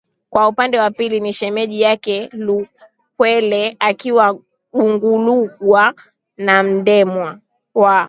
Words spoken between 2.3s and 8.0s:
Lukwele akiwa Gungulugwa na Mndewa wa